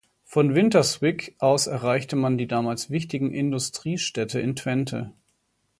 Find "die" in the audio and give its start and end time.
2.35-2.47